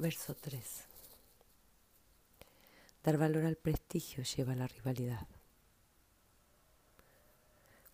Verso 0.00 0.34
3. 0.34 0.86
Dar 3.04 3.18
valor 3.18 3.44
al 3.44 3.56
prestigio 3.56 4.24
lleva 4.24 4.54
a 4.54 4.56
la 4.56 4.66
rivalidad. 4.66 5.26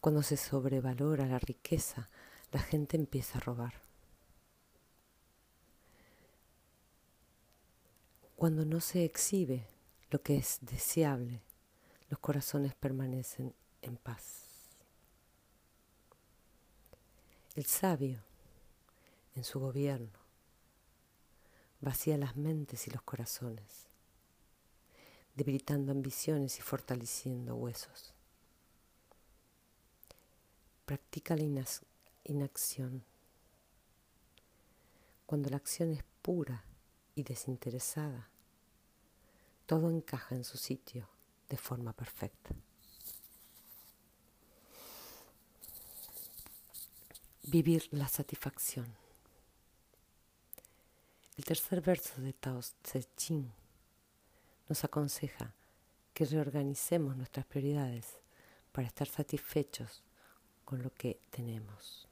Cuando 0.01 0.23
se 0.23 0.37
sobrevalora 0.37 1.27
la 1.27 1.41
riqueza, 1.41 2.09
la 2.53 2.61
gente 2.61 2.97
empieza 2.97 3.39
a 3.39 3.41
robar. 3.41 3.75
Cuando 8.37 8.65
no 8.65 8.81
se 8.81 9.05
exhibe 9.05 9.67
lo 10.11 10.23
que 10.23 10.37
es 10.37 10.59
deseable, 10.61 11.43
los 12.09 12.21
corazones 12.21 12.77
permanecen 12.77 13.53
en 13.83 13.97
paz. 13.97 14.45
El 17.57 17.67
sabio, 17.67 18.21
en 19.35 19.43
su 19.43 19.59
gobierno, 19.59 20.26
vacía 21.87 22.19
las 22.19 22.35
mentes 22.35 22.89
y 22.89 22.91
los 22.91 23.01
corazones, 23.03 23.87
debilitando 25.37 25.93
ambiciones 25.93 26.59
y 26.59 26.63
fortaleciendo 26.63 27.55
huesos. 27.55 28.13
Practica 30.85 31.37
la 31.37 31.45
inacción. 32.25 33.05
Cuando 35.27 35.49
la 35.49 35.59
acción 35.59 35.93
es 35.93 36.03
pura 36.23 36.65
y 37.15 37.23
desinteresada, 37.23 38.31
todo 39.67 39.89
encaja 39.89 40.35
en 40.35 40.43
su 40.43 40.59
sitio 40.59 41.09
de 41.49 41.57
forma 41.57 41.93
perfecta. 41.93 42.51
Vivir 47.45 47.87
la 47.93 48.09
satisfacción. 48.09 49.06
El 51.37 51.45
tercer 51.45 51.83
verso 51.83 52.21
de 52.23 52.33
Tao 52.33 52.61
Te 52.81 53.05
Ching 53.15 53.53
nos 54.69 54.85
aconseja 54.85 55.53
que 56.15 56.25
reorganicemos 56.25 57.15
nuestras 57.15 57.45
prioridades 57.45 58.07
para 58.73 58.87
estar 58.87 59.07
satisfechos 59.07 60.03
con 60.65 60.83
lo 60.83 60.91
que 60.95 61.21
tenemos. 61.31 62.09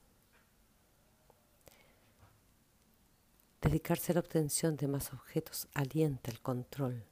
Dedicarse 3.63 4.13
a 4.13 4.17
la 4.17 4.21
obtención 4.21 4.77
de 4.77 4.89
más 4.89 5.11
objetos 5.15 5.69
alienta 5.73 6.31
el 6.31 6.41
control 6.41 7.03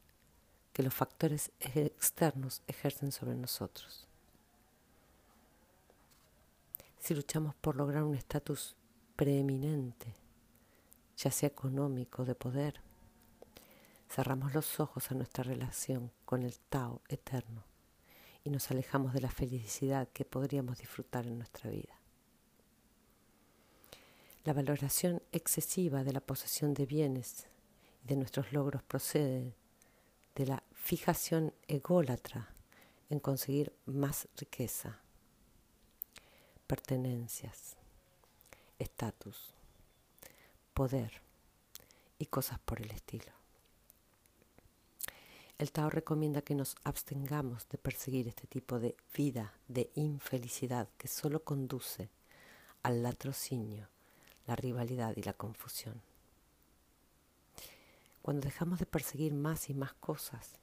que 0.75 0.83
los 0.83 0.93
factores 0.93 1.51
externos 1.61 2.61
ejercen 2.67 3.11
sobre 3.11 3.35
nosotros. 3.37 4.07
Si 6.99 7.15
luchamos 7.15 7.55
por 7.55 7.75
lograr 7.77 8.03
un 8.03 8.15
estatus 8.15 8.77
preeminente, 9.17 10.22
ya 11.17 11.31
sea 11.31 11.49
económico, 11.49 12.25
de 12.25 12.35
poder, 12.35 12.81
cerramos 14.09 14.55
los 14.55 14.81
ojos 14.81 15.11
a 15.11 15.15
nuestra 15.15 15.45
relación 15.45 16.13
con 16.25 16.43
el 16.43 16.59
Tao 16.59 17.01
eterno 17.09 17.65
y 18.45 18.51
nos 18.51 18.71
alejamos 18.71 19.13
de 19.13 19.21
la 19.21 19.31
felicidad 19.31 20.09
que 20.09 20.25
podríamos 20.25 20.79
disfrutar 20.79 21.27
en 21.27 21.39
nuestra 21.39 21.71
vida. 21.71 21.99
La 24.45 24.53
valoración 24.53 25.23
excesiva 25.31 26.03
de 26.03 26.13
la 26.13 26.21
posesión 26.21 26.75
de 26.75 26.85
bienes 26.85 27.47
y 28.05 28.09
de 28.09 28.17
nuestros 28.17 28.53
logros 28.53 28.83
procede 28.83 29.55
de 30.35 30.47
la 30.47 30.63
fijación 30.73 31.55
ególatra 31.69 32.53
en 33.09 33.21
conseguir 33.21 33.73
más 33.87 34.29
riqueza, 34.37 35.01
pertenencias, 36.67 37.77
estatus, 38.79 39.55
poder 40.83 41.13
y 42.19 42.27
cosas 42.27 42.59
por 42.59 42.83
el 42.83 42.91
estilo. 42.91 43.33
El 45.59 45.71
Tao 45.71 45.89
recomienda 45.91 46.43
que 46.43 46.57
nos 46.57 46.75
abstengamos 46.83 47.69
de 47.69 47.79
perseguir 47.79 48.27
este 48.27 48.49
tipo 48.49 48.81
de 48.81 48.97
vida 49.17 49.55
de 49.69 49.93
infelicidad 49.95 50.89
que 50.99 51.07
solo 51.07 51.45
conduce 51.45 52.11
al 52.83 53.05
latrocinio, 53.05 53.87
la 54.49 54.57
rivalidad 54.57 55.15
y 55.17 55.23
la 55.23 55.35
confusión. 55.35 56.03
Cuando 58.21 58.41
dejamos 58.41 58.81
de 58.81 58.87
perseguir 58.87 59.35
más 59.35 59.71
y 59.71 59.75
más 59.75 59.93
cosas, 59.95 60.57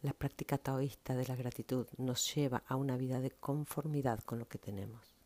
la 0.00 0.14
práctica 0.14 0.56
taoísta 0.56 1.14
de 1.14 1.26
la 1.26 1.36
gratitud 1.36 1.86
nos 1.98 2.34
lleva 2.34 2.62
a 2.66 2.76
una 2.76 2.96
vida 2.96 3.20
de 3.20 3.32
conformidad 3.32 4.20
con 4.20 4.38
lo 4.38 4.48
que 4.48 4.56
tenemos. 4.56 5.17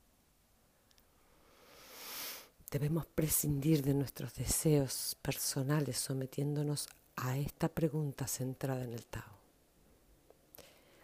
Debemos 2.72 3.04
prescindir 3.04 3.82
de 3.82 3.92
nuestros 3.92 4.34
deseos 4.34 5.14
personales 5.20 5.98
sometiéndonos 5.98 6.88
a 7.16 7.36
esta 7.36 7.68
pregunta 7.68 8.26
centrada 8.26 8.82
en 8.82 8.94
el 8.94 9.04
Tao. 9.04 9.38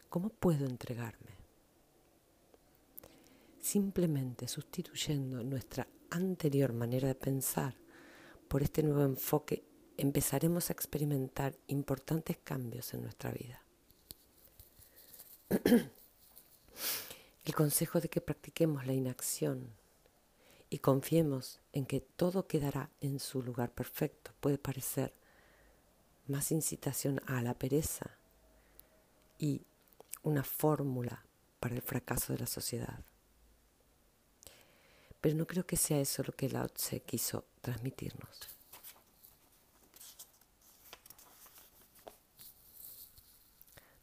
¿Cómo 0.08 0.30
puedo 0.30 0.64
entregarme? 0.64 1.32
Simplemente 3.60 4.48
sustituyendo 4.48 5.44
nuestra 5.44 5.86
anterior 6.08 6.72
manera 6.72 7.06
de 7.06 7.14
pensar 7.14 7.76
por 8.48 8.62
este 8.62 8.82
nuevo 8.82 9.02
enfoque, 9.02 9.62
empezaremos 9.98 10.70
a 10.70 10.72
experimentar 10.72 11.54
importantes 11.66 12.38
cambios 12.42 12.94
en 12.94 13.02
nuestra 13.02 13.30
vida. 13.30 13.62
El 17.44 17.54
consejo 17.54 18.00
de 18.00 18.08
que 18.08 18.22
practiquemos 18.22 18.86
la 18.86 18.94
inacción 18.94 19.77
y 20.70 20.78
confiemos 20.78 21.60
en 21.72 21.86
que 21.86 22.00
todo 22.00 22.46
quedará 22.46 22.90
en 23.00 23.20
su 23.20 23.42
lugar 23.42 23.70
perfecto 23.72 24.32
puede 24.40 24.58
parecer 24.58 25.14
más 26.26 26.52
incitación 26.52 27.22
a 27.26 27.40
la 27.40 27.54
pereza 27.54 28.18
y 29.38 29.62
una 30.22 30.44
fórmula 30.44 31.24
para 31.58 31.74
el 31.74 31.82
fracaso 31.82 32.32
de 32.32 32.40
la 32.40 32.46
sociedad. 32.46 33.00
Pero 35.20 35.34
no 35.36 35.46
creo 35.46 35.66
que 35.66 35.76
sea 35.76 36.00
eso 36.00 36.22
lo 36.22 36.32
que 36.32 36.48
Lao 36.48 36.68
Tse 36.68 37.00
quiso 37.00 37.44
transmitirnos. 37.60 38.28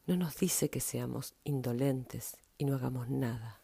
No 0.06 0.16
nos 0.16 0.36
dice 0.36 0.68
que 0.68 0.80
seamos 0.80 1.34
indolentes 1.44 2.36
y 2.58 2.64
no 2.64 2.76
hagamos 2.76 3.08
nada. 3.08 3.60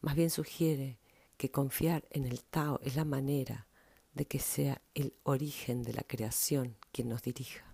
Más 0.00 0.16
bien 0.16 0.30
sugiere 0.30 0.98
que 1.40 1.50
confiar 1.50 2.06
en 2.10 2.26
el 2.26 2.42
Tao 2.42 2.78
es 2.82 2.96
la 2.96 3.06
manera 3.06 3.66
de 4.12 4.26
que 4.26 4.38
sea 4.38 4.82
el 4.92 5.14
origen 5.22 5.82
de 5.82 5.94
la 5.94 6.02
creación 6.02 6.76
quien 6.92 7.08
nos 7.08 7.22
dirija 7.22 7.64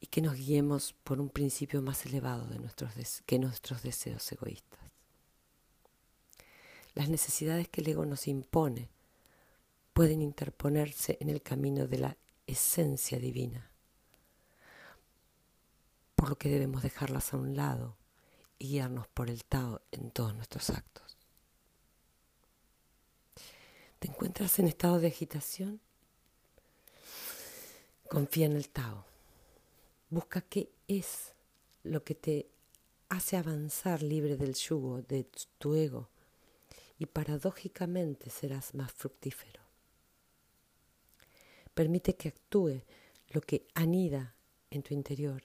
y 0.00 0.08
que 0.08 0.22
nos 0.22 0.34
guiemos 0.34 0.92
por 0.92 1.20
un 1.20 1.28
principio 1.28 1.82
más 1.82 2.04
elevado 2.04 2.48
de 2.48 2.58
nuestros 2.58 3.22
que 3.26 3.38
nuestros 3.38 3.84
deseos 3.84 4.32
egoístas. 4.32 4.80
Las 6.94 7.08
necesidades 7.08 7.68
que 7.68 7.82
el 7.82 7.90
ego 7.90 8.04
nos 8.04 8.26
impone 8.26 8.90
pueden 9.92 10.22
interponerse 10.22 11.16
en 11.20 11.28
el 11.28 11.42
camino 11.42 11.86
de 11.86 11.98
la 11.98 12.16
esencia 12.48 13.20
divina, 13.20 13.70
por 16.16 16.28
lo 16.28 16.36
que 16.36 16.48
debemos 16.48 16.82
dejarlas 16.82 17.32
a 17.32 17.36
un 17.36 17.54
lado 17.54 17.96
y 18.58 18.70
guiarnos 18.70 19.06
por 19.06 19.30
el 19.30 19.44
Tao 19.44 19.80
en 19.92 20.10
todos 20.10 20.34
nuestros 20.34 20.70
actos. 20.70 21.09
¿Te 24.00 24.08
encuentras 24.08 24.58
en 24.58 24.66
estado 24.66 24.98
de 24.98 25.08
agitación? 25.08 25.78
Confía 28.08 28.46
en 28.46 28.56
el 28.56 28.70
Tao. 28.70 29.04
Busca 30.08 30.40
qué 30.40 30.72
es 30.88 31.34
lo 31.82 32.02
que 32.02 32.14
te 32.14 32.48
hace 33.10 33.36
avanzar 33.36 34.02
libre 34.02 34.38
del 34.38 34.54
yugo 34.54 35.02
de 35.02 35.24
tu 35.58 35.74
ego 35.74 36.08
y 36.98 37.04
paradójicamente 37.04 38.30
serás 38.30 38.74
más 38.74 38.90
fructífero. 38.90 39.60
Permite 41.74 42.16
que 42.16 42.28
actúe 42.28 42.80
lo 43.28 43.42
que 43.42 43.66
anida 43.74 44.34
en 44.70 44.82
tu 44.82 44.94
interior 44.94 45.42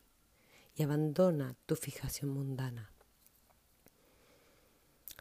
y 0.78 0.84
abandona 0.84 1.58
tu 1.66 1.76
fijación 1.76 2.32
mundana. 2.32 2.90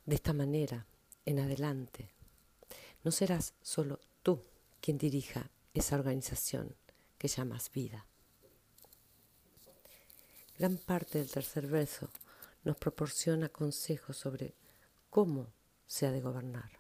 De 0.07 0.15
esta 0.15 0.33
manera, 0.33 0.87
en 1.27 1.41
adelante, 1.41 2.14
no 3.05 3.11
serás 3.11 3.55
solo 3.63 4.01
tú 4.23 4.43
quien 4.81 4.99
dirija 4.99 5.51
esa 5.75 5.97
organización 5.97 6.75
que 7.19 7.29
llamas 7.29 7.71
vida. 7.71 8.07
Gran 10.59 10.79
parte 10.79 11.19
del 11.19 11.31
tercer 11.31 11.67
verso 11.67 12.09
nos 12.65 12.77
proporciona 12.77 13.51
consejos 13.51 14.17
sobre 14.17 14.55
cómo 15.11 15.53
se 15.87 16.07
ha 16.07 16.13
de 16.13 16.23
gobernar. 16.23 16.71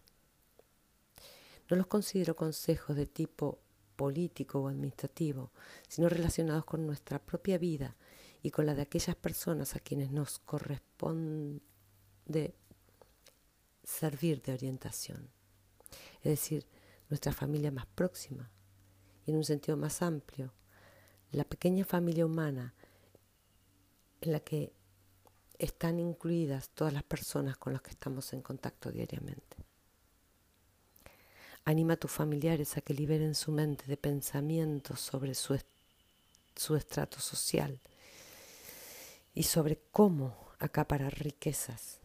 No 1.68 1.76
los 1.76 1.86
considero 1.86 2.34
consejos 2.36 2.96
de 2.96 3.06
tipo 3.06 3.58
político 3.96 4.60
o 4.60 4.68
administrativo, 4.68 5.52
sino 5.88 6.08
relacionados 6.08 6.64
con 6.64 6.86
nuestra 6.86 7.18
propia 7.18 7.58
vida 7.58 7.96
y 8.42 8.50
con 8.50 8.66
la 8.66 8.74
de 8.74 8.82
aquellas 8.82 9.16
personas 9.16 9.76
a 9.76 9.80
quienes 9.80 10.10
nos 10.10 10.38
corresponde 10.38 11.60
servir 13.82 14.42
de 14.42 14.52
orientación 14.52 15.30
es 16.22 16.30
decir, 16.30 16.66
nuestra 17.08 17.32
familia 17.32 17.70
más 17.70 17.86
próxima, 17.86 18.50
y 19.26 19.30
en 19.30 19.36
un 19.36 19.44
sentido 19.44 19.76
más 19.76 20.02
amplio, 20.02 20.52
la 21.32 21.44
pequeña 21.44 21.84
familia 21.84 22.26
humana 22.26 22.74
en 24.20 24.32
la 24.32 24.40
que 24.40 24.72
están 25.58 25.98
incluidas 25.98 26.70
todas 26.70 26.92
las 26.92 27.02
personas 27.02 27.56
con 27.56 27.72
las 27.72 27.82
que 27.82 27.90
estamos 27.90 28.32
en 28.32 28.42
contacto 28.42 28.90
diariamente. 28.90 29.56
Anima 31.64 31.94
a 31.94 31.96
tus 31.96 32.10
familiares 32.10 32.76
a 32.76 32.82
que 32.82 32.94
liberen 32.94 33.34
su 33.34 33.50
mente 33.50 33.86
de 33.86 33.96
pensamientos 33.96 35.00
sobre 35.00 35.34
su, 35.34 35.58
su 36.54 36.76
estrato 36.76 37.20
social 37.20 37.80
y 39.34 39.44
sobre 39.44 39.80
cómo 39.90 40.36
acaparar 40.58 41.18
riquezas 41.18 42.00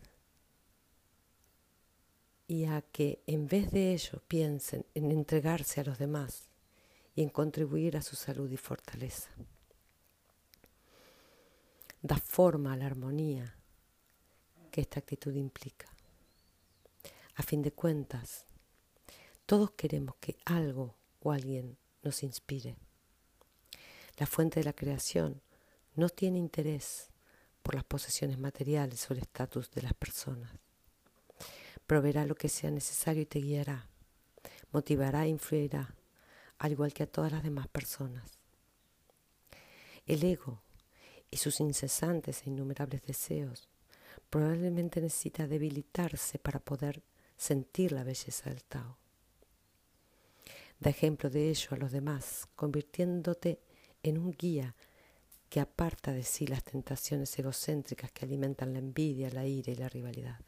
y 2.49 2.65
a 2.65 2.81
que 2.81 3.21
en 3.27 3.47
vez 3.47 3.69
de 3.69 3.93
ello 3.93 4.23
piensen 4.27 4.83
en 4.95 5.11
entregarse 5.11 5.81
a 5.81 5.83
los 5.83 5.99
demás 5.99 6.49
y 7.13 7.21
en 7.21 7.29
contribuir 7.29 7.95
a 7.95 8.01
su 8.01 8.15
salud 8.15 8.49
y 8.49 8.57
fortaleza. 8.57 9.29
Da 12.01 12.17
forma 12.17 12.73
a 12.73 12.75
la 12.75 12.87
armonía 12.87 13.55
que 14.71 14.81
esta 14.81 14.99
actitud 14.99 15.35
implica. 15.35 15.85
A 17.35 17.43
fin 17.43 17.61
de 17.61 17.71
cuentas, 17.71 18.45
todos 19.45 19.69
queremos 19.71 20.15
que 20.15 20.35
algo 20.45 20.95
o 21.19 21.31
alguien 21.31 21.77
nos 22.01 22.23
inspire. 22.23 22.77
La 24.17 24.25
fuente 24.25 24.59
de 24.59 24.63
la 24.63 24.73
creación 24.73 25.39
no 25.93 26.09
tiene 26.09 26.39
interés 26.39 27.11
por 27.61 27.75
las 27.75 27.83
posesiones 27.83 28.39
materiales 28.39 29.07
o 29.07 29.13
el 29.13 29.19
estatus 29.19 29.69
de 29.69 29.83
las 29.83 29.93
personas 29.93 30.49
proveerá 31.89 32.24
lo 32.24 32.36
que 32.36 32.50
sea 32.50 32.69
necesario 32.69 33.24
y 33.24 33.25
te 33.25 33.39
guiará, 33.39 33.89
motivará 34.71 35.25
e 35.25 35.30
influirá, 35.30 35.95
al 36.59 36.74
igual 36.74 36.94
que 36.94 37.01
a 37.01 37.12
todas 37.12 37.31
las 37.31 37.41
demás 37.41 37.68
personas. 37.68 38.38
El 40.06 40.24
ego 40.24 40.62
y 41.31 41.38
sus 41.38 41.59
incesantes 41.59 42.44
e 42.44 42.51
innumerables 42.51 43.01
deseos 43.01 43.69
probablemente 44.30 45.01
necesita 45.01 45.47
debilitarse 45.47 46.38
para 46.38 46.59
poder 46.59 47.01
sentir 47.36 47.92
la 47.92 48.03
belleza 48.03 48.51
del 48.51 48.63
Tao. 48.65 49.00
Da 50.80 50.92
ejemplo 50.92 51.31
de 51.31 51.50
ello 51.50 51.69
a 51.71 51.77
los 51.77 51.92
demás, 51.92 52.47
convirtiéndote 52.56 53.62
en 54.03 54.19
un 54.19 54.30
guía 54.30 54.75
que 55.50 55.59
aparta 55.59 56.12
de 56.12 56.21
sí 56.21 56.45
las 56.45 56.63
tentaciones 56.63 57.38
egocéntricas 57.39 58.12
que 58.12 58.25
alimentan 58.25 58.74
la 58.74 58.80
envidia, 58.80 59.31
la 59.31 59.47
ira 59.47 59.71
y 59.71 59.75
la 59.75 59.89
rivalidad. 59.89 60.39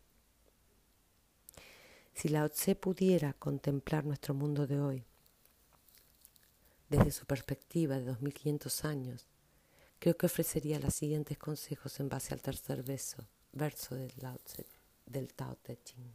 Si 2.13 2.29
Lao 2.29 2.49
Tse 2.49 2.75
pudiera 2.75 3.33
contemplar 3.33 4.05
nuestro 4.05 4.33
mundo 4.33 4.67
de 4.67 4.79
hoy 4.79 5.03
desde 6.89 7.11
su 7.11 7.25
perspectiva 7.25 7.97
de 7.97 8.05
2500 8.05 8.85
años, 8.85 9.27
creo 9.99 10.17
que 10.17 10.25
ofrecería 10.25 10.79
los 10.79 10.93
siguientes 10.93 11.37
consejos 11.37 11.99
en 11.99 12.09
base 12.09 12.33
al 12.33 12.41
tercer 12.41 12.83
verso, 12.83 13.25
del, 13.95 14.13
Lao 14.17 14.37
Tse, 14.39 14.65
del 15.05 15.33
Tao 15.33 15.55
Te 15.55 15.77
Ching. 15.83 16.13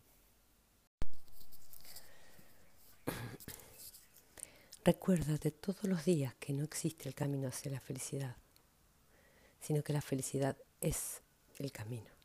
Recuérdate 4.84 5.50
todos 5.50 5.84
los 5.84 6.04
días 6.04 6.34
que 6.36 6.52
no 6.52 6.62
existe 6.64 7.08
el 7.08 7.14
camino 7.14 7.48
hacia 7.48 7.70
la 7.70 7.80
felicidad, 7.80 8.36
sino 9.60 9.82
que 9.82 9.92
la 9.92 10.02
felicidad 10.02 10.56
es 10.80 11.22
el 11.58 11.72
camino. 11.72 12.15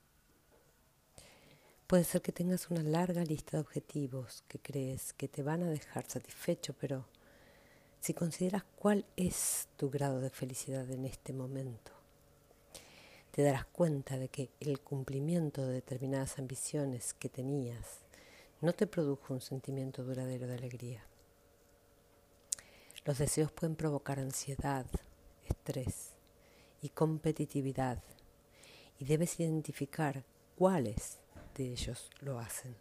Puede 1.91 2.05
ser 2.05 2.21
que 2.21 2.31
tengas 2.31 2.69
una 2.69 2.83
larga 2.83 3.21
lista 3.25 3.57
de 3.57 3.63
objetivos 3.63 4.45
que 4.47 4.59
crees 4.59 5.11
que 5.11 5.27
te 5.27 5.43
van 5.43 5.61
a 5.61 5.69
dejar 5.69 6.09
satisfecho, 6.09 6.73
pero 6.79 7.05
si 7.99 8.13
consideras 8.13 8.63
cuál 8.77 9.03
es 9.17 9.67
tu 9.75 9.89
grado 9.89 10.21
de 10.21 10.29
felicidad 10.29 10.89
en 10.89 11.03
este 11.03 11.33
momento, 11.33 11.91
te 13.31 13.43
darás 13.43 13.65
cuenta 13.65 14.17
de 14.17 14.29
que 14.29 14.51
el 14.61 14.79
cumplimiento 14.79 15.67
de 15.67 15.73
determinadas 15.73 16.39
ambiciones 16.39 17.13
que 17.13 17.27
tenías 17.27 17.99
no 18.61 18.71
te 18.71 18.87
produjo 18.87 19.33
un 19.33 19.41
sentimiento 19.41 20.05
duradero 20.05 20.47
de 20.47 20.53
alegría. 20.53 21.03
Los 23.03 23.17
deseos 23.17 23.51
pueden 23.51 23.75
provocar 23.75 24.17
ansiedad, 24.17 24.85
estrés 25.45 26.11
y 26.81 26.87
competitividad 26.87 28.01
y 28.97 29.03
debes 29.03 29.41
identificar 29.41 30.23
cuáles 30.55 31.19
de 31.53 31.71
ellos 31.71 32.09
lo 32.19 32.39
hacen. 32.39 32.75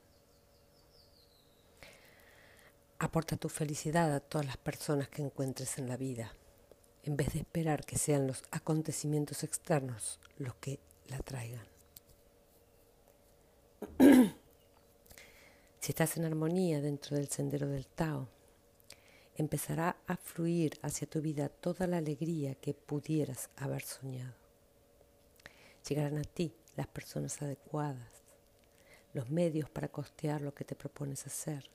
Aporta 2.99 3.37
tu 3.37 3.49
felicidad 3.49 4.15
a 4.15 4.21
todas 4.21 4.47
las 4.47 4.57
personas 4.59 5.09
que 5.09 5.23
encuentres 5.23 5.79
en 5.79 5.89
la 5.89 5.97
vida, 5.97 6.35
en 7.03 7.17
vez 7.17 7.33
de 7.33 7.41
esperar 7.41 7.85
que 7.85 7.97
sean 7.97 8.27
los 8.27 8.43
acontecimientos 8.51 9.43
externos 9.43 10.21
los 10.37 10.55
que 10.57 10.81
la 11.09 11.19
traigan. 11.21 11.67
si 15.81 15.93
estás 15.93 16.19
en 16.19 16.27
armonía 16.27 16.83
dentro 16.83 17.17
del 17.17 17.29
sendero 17.29 17.69
del 17.69 17.87
Tao, 17.87 18.29
empezará 19.35 19.97
a 20.07 20.17
fluir 20.17 20.79
hacia 20.83 21.09
tu 21.09 21.23
vida 21.23 21.49
toda 21.49 21.87
la 21.87 21.97
alegría 21.97 22.55
que 22.57 22.75
pudieras 22.75 23.49
haber 23.57 23.83
soñado. 23.83 24.35
Llegarán 25.89 26.19
a 26.19 26.25
ti 26.25 26.55
las 26.77 26.87
personas 26.87 27.41
adecuadas, 27.41 28.20
los 29.13 29.31
medios 29.31 29.69
para 29.71 29.89
costear 29.89 30.41
lo 30.41 30.55
que 30.55 30.65
te 30.65 30.75
propones 30.75 31.27
hacer 31.27 31.69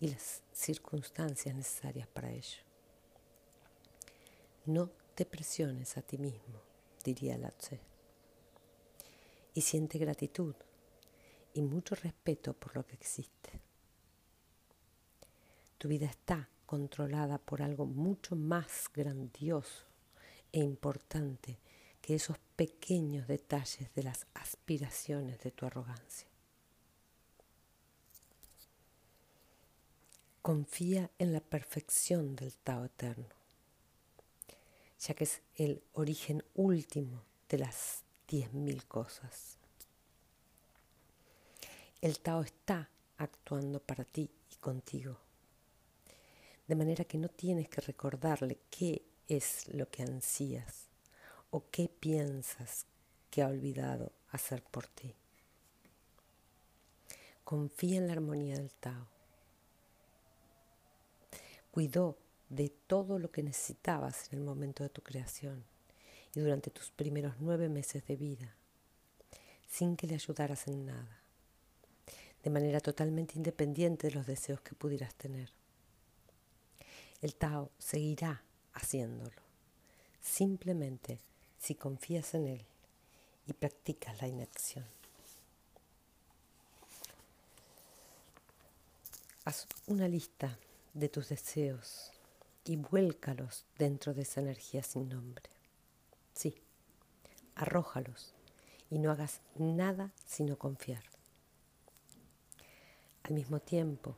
y 0.00 0.08
las 0.08 0.42
circunstancias 0.52 1.54
necesarias 1.54 2.08
para 2.08 2.30
ello. 2.30 2.62
No 4.66 4.90
te 5.14 5.24
presiones 5.24 5.96
a 5.96 6.02
ti 6.02 6.18
mismo, 6.18 6.60
diría 7.02 7.38
Tse, 7.50 7.80
y 9.54 9.60
siente 9.60 9.98
gratitud 9.98 10.54
y 11.54 11.62
mucho 11.62 11.94
respeto 11.94 12.54
por 12.54 12.76
lo 12.76 12.86
que 12.86 12.94
existe. 12.94 13.60
Tu 15.78 15.88
vida 15.88 16.06
está 16.06 16.48
controlada 16.66 17.38
por 17.38 17.62
algo 17.62 17.86
mucho 17.86 18.36
más 18.36 18.90
grandioso 18.92 19.86
e 20.52 20.60
importante 20.60 21.58
que 22.00 22.14
esos 22.14 22.38
pequeños 22.56 23.26
detalles 23.26 23.92
de 23.94 24.02
las 24.02 24.26
aspiraciones 24.34 25.40
de 25.40 25.50
tu 25.50 25.66
arrogancia. 25.66 26.28
Confía 30.48 31.10
en 31.18 31.34
la 31.34 31.40
perfección 31.40 32.34
del 32.34 32.54
Tao 32.54 32.86
eterno, 32.86 33.26
ya 34.98 35.12
que 35.12 35.24
es 35.24 35.42
el 35.56 35.82
origen 35.92 36.42
último 36.54 37.22
de 37.50 37.58
las 37.58 38.02
diez 38.26 38.54
mil 38.54 38.86
cosas. 38.86 39.58
El 42.00 42.18
Tao 42.20 42.40
está 42.40 42.88
actuando 43.18 43.78
para 43.78 44.04
ti 44.04 44.30
y 44.50 44.56
contigo, 44.56 45.18
de 46.66 46.76
manera 46.76 47.04
que 47.04 47.18
no 47.18 47.28
tienes 47.28 47.68
que 47.68 47.82
recordarle 47.82 48.56
qué 48.70 49.02
es 49.28 49.68
lo 49.74 49.90
que 49.90 50.02
ansías 50.02 50.86
o 51.50 51.64
qué 51.70 51.90
piensas 51.90 52.86
que 53.30 53.42
ha 53.42 53.48
olvidado 53.48 54.12
hacer 54.30 54.62
por 54.62 54.86
ti. 54.86 55.14
Confía 57.44 57.98
en 57.98 58.06
la 58.06 58.14
armonía 58.14 58.56
del 58.56 58.70
Tao 58.70 59.17
cuidó 61.78 62.18
de 62.48 62.70
todo 62.70 63.20
lo 63.20 63.30
que 63.30 63.44
necesitabas 63.44 64.32
en 64.32 64.40
el 64.40 64.44
momento 64.44 64.82
de 64.82 64.88
tu 64.88 65.00
creación 65.00 65.62
y 66.34 66.40
durante 66.40 66.70
tus 66.70 66.90
primeros 66.90 67.36
nueve 67.38 67.68
meses 67.68 68.04
de 68.08 68.16
vida, 68.16 68.52
sin 69.68 69.96
que 69.96 70.08
le 70.08 70.16
ayudaras 70.16 70.66
en 70.66 70.86
nada, 70.86 71.22
de 72.42 72.50
manera 72.50 72.80
totalmente 72.80 73.34
independiente 73.36 74.08
de 74.08 74.14
los 74.14 74.26
deseos 74.26 74.60
que 74.60 74.74
pudieras 74.74 75.14
tener. 75.14 75.52
El 77.22 77.36
Tao 77.36 77.70
seguirá 77.78 78.42
haciéndolo, 78.72 79.40
simplemente 80.20 81.20
si 81.60 81.76
confías 81.76 82.34
en 82.34 82.48
él 82.48 82.66
y 83.46 83.52
practicas 83.52 84.20
la 84.20 84.26
inacción. 84.26 84.84
Haz 89.44 89.68
una 89.86 90.08
lista 90.08 90.58
de 90.98 91.08
tus 91.08 91.28
deseos 91.28 92.10
y 92.64 92.76
vuélcalos 92.76 93.64
dentro 93.78 94.14
de 94.14 94.22
esa 94.22 94.40
energía 94.40 94.82
sin 94.82 95.08
nombre. 95.08 95.44
Sí, 96.34 96.54
arrójalos 97.54 98.34
y 98.90 98.98
no 98.98 99.10
hagas 99.10 99.40
nada 99.56 100.12
sino 100.26 100.58
confiar. 100.58 101.04
Al 103.22 103.34
mismo 103.34 103.60
tiempo, 103.60 104.16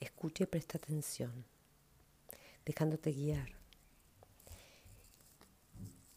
escucha 0.00 0.44
y 0.44 0.46
presta 0.46 0.78
atención, 0.78 1.44
dejándote 2.64 3.12
guiar. 3.12 3.50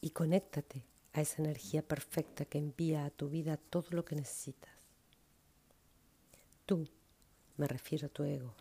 Y 0.01 0.11
conéctate 0.11 0.85
a 1.13 1.21
esa 1.21 1.41
energía 1.41 1.81
perfecta 1.81 2.45
que 2.45 2.59
envía 2.59 3.05
a 3.05 3.09
tu 3.09 3.29
vida 3.29 3.57
todo 3.57 3.87
lo 3.91 4.05
que 4.05 4.15
necesitas. 4.15 4.71
Tú, 6.65 6.87
me 7.57 7.67
refiero 7.67 8.07
a 8.07 8.09
tu 8.09 8.23
ego, 8.23 8.53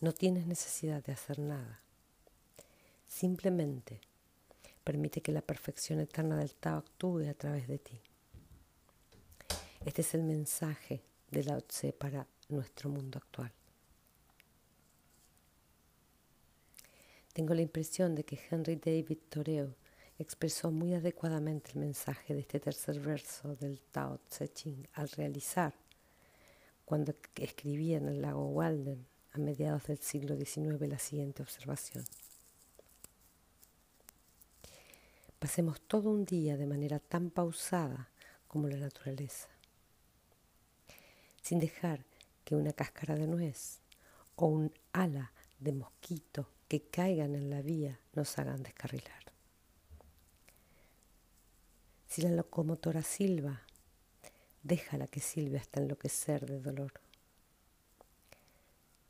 no 0.00 0.12
tienes 0.12 0.46
necesidad 0.46 1.02
de 1.04 1.12
hacer 1.12 1.38
nada 1.38 1.80
Simplemente 3.06 4.00
permite 4.84 5.20
que 5.20 5.32
la 5.32 5.40
perfección 5.40 6.00
eterna 6.00 6.36
del 6.36 6.54
Tao 6.54 6.78
actúe 6.78 7.28
a 7.28 7.34
través 7.34 7.66
de 7.66 7.78
ti. 7.78 7.98
Este 9.84 10.02
es 10.02 10.14
el 10.14 10.22
mensaje 10.22 11.02
de 11.30 11.44
Lao 11.44 11.60
Tse 11.62 11.92
para 11.92 12.26
nuestro 12.48 12.90
mundo 12.90 13.18
actual. 13.18 13.52
Tengo 17.32 17.54
la 17.54 17.62
impresión 17.62 18.14
de 18.14 18.24
que 18.24 18.40
Henry 18.50 18.76
David 18.76 19.18
Thoreau 19.28 19.74
expresó 20.18 20.70
muy 20.70 20.94
adecuadamente 20.94 21.72
el 21.72 21.80
mensaje 21.80 22.34
de 22.34 22.40
este 22.40 22.60
tercer 22.60 22.98
verso 23.00 23.54
del 23.56 23.80
Tao 23.80 24.18
Te 24.18 24.48
Ching 24.48 24.88
al 24.94 25.08
realizar, 25.10 25.74
cuando 26.84 27.14
escribía 27.34 27.98
en 27.98 28.08
el 28.08 28.22
lago 28.22 28.46
Walden 28.48 29.06
a 29.36 29.38
mediados 29.38 29.84
del 29.84 29.98
siglo 29.98 30.36
XIX, 30.36 30.88
la 30.88 30.98
siguiente 30.98 31.42
observación. 31.42 32.04
Pasemos 35.38 35.80
todo 35.82 36.10
un 36.10 36.24
día 36.24 36.56
de 36.56 36.66
manera 36.66 36.98
tan 36.98 37.30
pausada 37.30 38.08
como 38.48 38.68
la 38.68 38.78
naturaleza, 38.78 39.48
sin 41.42 41.58
dejar 41.58 42.04
que 42.44 42.56
una 42.56 42.72
cáscara 42.72 43.14
de 43.16 43.26
nuez 43.26 43.80
o 44.36 44.46
un 44.46 44.72
ala 44.92 45.32
de 45.60 45.72
mosquito 45.72 46.48
que 46.68 46.82
caigan 46.82 47.34
en 47.34 47.50
la 47.50 47.60
vía 47.60 48.00
nos 48.14 48.38
hagan 48.38 48.62
descarrilar. 48.62 49.24
Si 52.08 52.22
la 52.22 52.30
locomotora 52.30 53.02
silba, 53.02 53.62
déjala 54.62 55.06
que 55.06 55.20
silbe 55.20 55.58
hasta 55.58 55.80
enloquecer 55.80 56.46
de 56.46 56.60
dolor. 56.60 57.05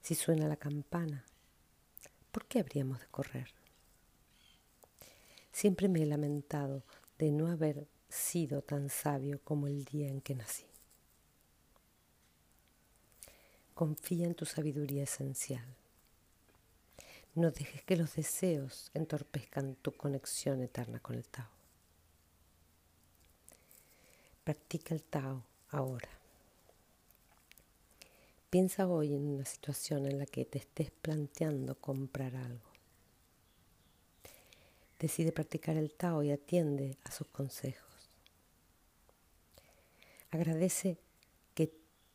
Si 0.06 0.14
suena 0.14 0.46
la 0.46 0.54
campana, 0.54 1.24
¿por 2.30 2.46
qué 2.46 2.60
habríamos 2.60 3.00
de 3.00 3.08
correr? 3.08 3.48
Siempre 5.50 5.88
me 5.88 6.00
he 6.00 6.06
lamentado 6.06 6.84
de 7.18 7.32
no 7.32 7.48
haber 7.48 7.88
sido 8.08 8.62
tan 8.62 8.88
sabio 8.88 9.40
como 9.42 9.66
el 9.66 9.84
día 9.84 10.06
en 10.06 10.20
que 10.20 10.36
nací. 10.36 10.68
Confía 13.74 14.28
en 14.28 14.36
tu 14.36 14.46
sabiduría 14.46 15.02
esencial. 15.02 15.66
No 17.34 17.50
dejes 17.50 17.82
que 17.82 17.96
los 17.96 18.14
deseos 18.14 18.92
entorpezcan 18.94 19.74
tu 19.74 19.90
conexión 19.90 20.62
eterna 20.62 21.00
con 21.00 21.16
el 21.16 21.26
Tao. 21.26 21.50
Practica 24.44 24.94
el 24.94 25.02
Tao 25.02 25.42
ahora. 25.70 26.15
Piensa 28.50 28.86
hoy 28.86 29.12
en 29.12 29.26
una 29.26 29.44
situación 29.44 30.06
en 30.06 30.18
la 30.18 30.26
que 30.26 30.44
te 30.44 30.58
estés 30.58 30.92
planteando 30.92 31.74
comprar 31.74 32.36
algo. 32.36 32.70
Decide 35.00 35.32
practicar 35.32 35.76
el 35.76 35.92
Tao 35.92 36.22
y 36.22 36.30
atiende 36.30 36.96
a 37.02 37.10
sus 37.10 37.26
consejos. 37.26 38.08
Agradece 40.30 40.96
que 41.54 41.72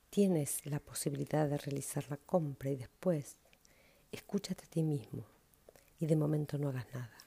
tienes 0.10 0.66
la 0.66 0.80
posibilidad 0.80 1.50
de 1.50 1.58
realizar 1.58 2.10
la 2.10 2.18
compra 2.18 2.70
y 2.70 2.78
después 2.78 3.36
escúchate 4.12 4.66
a 4.66 4.70
ti 4.70 4.84
mismo 4.84 5.26
y 6.00 6.06
de 6.06 6.16
momento 6.16 6.58
no 6.58 6.70
hagas 6.70 6.88
nada. 6.94 7.18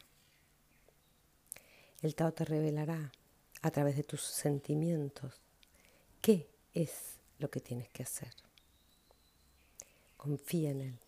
El 2.00 2.14
Tao 2.14 2.32
te 2.32 2.46
revelará 2.46 3.12
a 3.61 3.70
través 3.70 3.96
de 3.96 4.02
tus 4.02 4.23
sentimientos 4.23 5.40
qué 6.23 6.49
es 6.73 7.18
lo 7.38 7.50
que 7.50 7.61
tienes 7.61 7.88
que 7.90 8.02
hacer. 8.02 8.32
Confía 10.24 10.70
en 10.70 10.80
Él. 10.80 10.98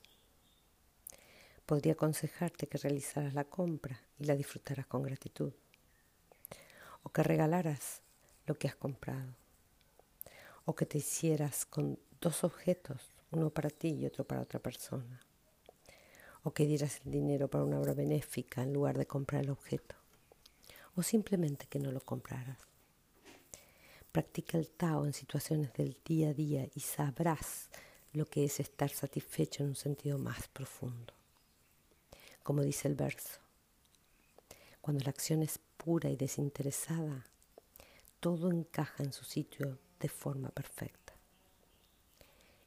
Podría 1.65 1.95
aconsejarte 1.95 2.67
que 2.67 2.77
realizaras 2.77 3.33
la 3.33 3.45
compra 3.45 3.99
y 4.19 4.25
la 4.25 4.37
disfrutaras 4.37 4.85
con 4.85 5.03
gratitud. 5.03 5.55
O 7.03 7.09
que 7.09 7.23
regalaras 7.23 8.03
lo 8.45 8.59
que 8.59 8.69
has 8.69 8.77
comprado. 8.77 9.33
O 10.67 10.75
que 10.75 10.85
te 10.85 10.99
hicieras 10.99 11.65
con 11.65 11.99
dos 12.21 12.45
objetos, 12.45 13.11
uno 13.31 13.49
para 13.49 13.71
ti 13.71 13.89
y 13.89 14.05
otro 14.05 14.25
para 14.25 14.43
otra 14.43 14.61
persona 14.61 15.23
o 16.43 16.53
que 16.53 16.67
dieras 16.67 17.01
el 17.07 17.13
dinero 17.13 17.49
para 17.49 17.65
una 17.65 17.81
obra 17.81 17.95
benéfica 17.95 18.63
en 18.63 18.75
lugar 18.75 18.99
de 18.99 19.07
comprar 19.07 19.43
el 19.43 19.51
objeto, 19.51 19.97
o 20.95 21.03
simplemente 21.03 21.67
que 21.67 21.79
no 21.79 21.91
lo 21.91 22.01
compraras. 22.01 22.59
Practica 24.13 24.59
el 24.59 24.69
Tao 24.69 25.07
en 25.07 25.15
situaciones 25.15 25.73
del 25.73 25.97
día 26.05 26.29
a 26.29 26.35
día 26.35 26.69
y 26.75 26.81
sabrás 26.81 27.71
lo 28.17 28.25
que 28.25 28.47
es 28.47 28.61
estar 28.61 28.89
satisfecho 28.89 29.63
en 29.63 29.71
un 29.71 29.77
sentido 29.77 30.17
más 30.19 30.49
profundo. 30.49 31.13
Como 32.43 32.63
dice 32.63 32.89
el 32.89 32.95
verso, 32.95 33.41
cuando 34.81 35.05
la 35.05 35.11
acción 35.11 35.43
es 35.43 35.59
pura 35.77 36.09
y 36.09 36.17
desinteresada, 36.17 37.27
todo 38.19 38.51
encaja 38.51 39.03
en 39.03 39.13
su 39.13 39.25
sitio 39.25 39.79
de 40.01 40.09
forma 40.09 40.49
perfecta. 40.49 41.13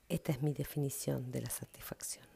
Esta 0.08 0.34
es 0.34 0.42
mi 0.44 0.54
definición 0.54 1.32
de 1.32 1.42
la 1.42 1.50
satisfacción. 1.50 2.29